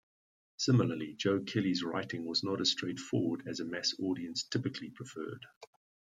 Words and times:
Similarly, 0.57 1.13
Joe 1.13 1.41
Kelly's 1.41 1.83
writing 1.83 2.25
was 2.25 2.43
not 2.43 2.59
as 2.59 2.71
straightforward 2.71 3.43
as 3.47 3.59
a 3.59 3.65
mass 3.65 3.93
audience 3.99 4.41
typically 4.45 4.89
preferred. 4.89 5.45